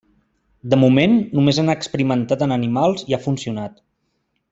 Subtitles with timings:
[0.73, 3.79] De moment, només han experimentat en animals i ha funcionat.